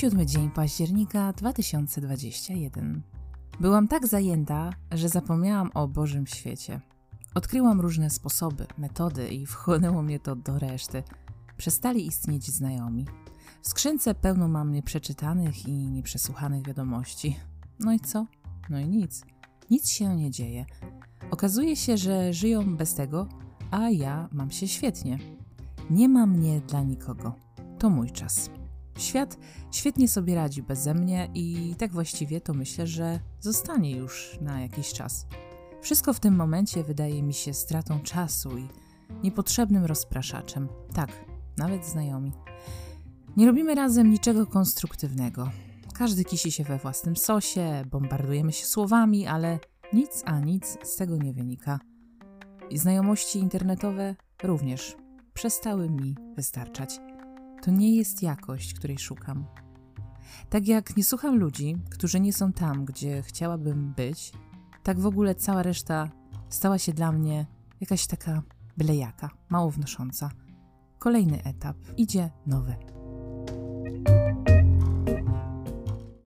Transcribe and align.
Siódmy 0.00 0.26
dzień 0.26 0.50
października 0.50 1.32
2021. 1.32 3.02
Byłam 3.60 3.88
tak 3.88 4.06
zajęta, 4.06 4.72
że 4.92 5.08
zapomniałam 5.08 5.70
o 5.74 5.88
Bożym 5.88 6.26
świecie. 6.26 6.80
Odkryłam 7.34 7.80
różne 7.80 8.10
sposoby, 8.10 8.66
metody 8.78 9.28
i 9.28 9.46
wchłonęło 9.46 10.02
mnie 10.02 10.20
to 10.20 10.36
do 10.36 10.58
reszty. 10.58 11.02
Przestali 11.56 12.06
istnieć 12.06 12.50
znajomi. 12.50 13.06
W 13.62 13.68
skrzynce 13.68 14.14
pełno 14.14 14.48
mam 14.48 14.72
nieprzeczytanych 14.72 15.68
i 15.68 15.72
nieprzesłuchanych 15.72 16.66
wiadomości. 16.66 17.36
No 17.78 17.92
i 17.92 18.00
co? 18.00 18.26
No 18.70 18.80
i 18.80 18.88
nic. 18.88 19.24
Nic 19.70 19.90
się 19.90 20.16
nie 20.16 20.30
dzieje. 20.30 20.66
Okazuje 21.30 21.76
się, 21.76 21.96
że 21.96 22.32
żyją 22.32 22.76
bez 22.76 22.94
tego, 22.94 23.28
a 23.70 23.90
ja 23.90 24.28
mam 24.32 24.50
się 24.50 24.68
świetnie. 24.68 25.18
Nie 25.90 26.08
ma 26.08 26.26
mnie 26.26 26.60
dla 26.60 26.82
nikogo. 26.82 27.34
To 27.78 27.90
mój 27.90 28.10
czas. 28.10 28.50
Świat 29.00 29.38
świetnie 29.70 30.08
sobie 30.08 30.34
radzi 30.34 30.62
beze 30.62 30.94
mnie 30.94 31.28
i 31.34 31.74
tak 31.78 31.92
właściwie 31.92 32.40
to 32.40 32.54
myślę, 32.54 32.86
że 32.86 33.20
zostanie 33.40 33.96
już 33.96 34.38
na 34.40 34.60
jakiś 34.60 34.92
czas. 34.92 35.26
Wszystko 35.82 36.12
w 36.12 36.20
tym 36.20 36.36
momencie 36.36 36.84
wydaje 36.84 37.22
mi 37.22 37.34
się 37.34 37.54
stratą 37.54 38.00
czasu 38.00 38.58
i 38.58 38.68
niepotrzebnym 39.22 39.84
rozpraszaczem. 39.84 40.68
Tak, 40.94 41.10
nawet 41.58 41.86
znajomi. 41.86 42.32
Nie 43.36 43.46
robimy 43.46 43.74
razem 43.74 44.10
niczego 44.10 44.46
konstruktywnego. 44.46 45.50
Każdy 45.94 46.24
kisi 46.24 46.52
się 46.52 46.64
we 46.64 46.78
własnym 46.78 47.16
sosie, 47.16 47.84
bombardujemy 47.90 48.52
się 48.52 48.66
słowami, 48.66 49.26
ale 49.26 49.58
nic 49.92 50.22
a 50.24 50.40
nic 50.40 50.78
z 50.82 50.96
tego 50.96 51.16
nie 51.16 51.32
wynika. 51.32 51.80
I 52.70 52.78
znajomości 52.78 53.38
internetowe 53.38 54.16
również 54.42 54.96
przestały 55.34 55.90
mi 55.90 56.16
wystarczać. 56.36 57.09
To 57.62 57.70
nie 57.70 57.96
jest 57.96 58.22
jakość, 58.22 58.74
której 58.74 58.98
szukam. 58.98 59.46
Tak 60.50 60.68
jak 60.68 60.96
nie 60.96 61.04
słucham 61.04 61.38
ludzi, 61.38 61.76
którzy 61.90 62.20
nie 62.20 62.32
są 62.32 62.52
tam, 62.52 62.84
gdzie 62.84 63.22
chciałabym 63.22 63.94
być, 63.94 64.32
tak 64.82 65.00
w 65.00 65.06
ogóle 65.06 65.34
cała 65.34 65.62
reszta 65.62 66.10
stała 66.48 66.78
się 66.78 66.92
dla 66.92 67.12
mnie 67.12 67.46
jakaś 67.80 68.06
taka 68.06 68.42
bylejaka, 68.76 69.30
mało 69.48 69.70
wnosząca. 69.70 70.30
Kolejny 70.98 71.44
etap, 71.44 71.76
idzie 71.96 72.30
nowy. 72.46 72.99